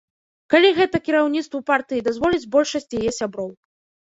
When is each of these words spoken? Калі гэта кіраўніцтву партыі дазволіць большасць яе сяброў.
Калі 0.53 0.71
гэта 0.77 1.01
кіраўніцтву 1.07 1.59
партыі 1.69 2.05
дазволіць 2.09 2.49
большасць 2.57 2.91
яе 3.03 3.11
сяброў. 3.21 3.49